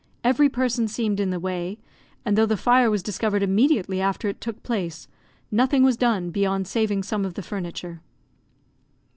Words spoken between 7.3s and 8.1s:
the furniture.